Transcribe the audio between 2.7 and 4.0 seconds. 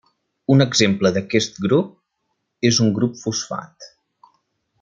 és un grup fosfat.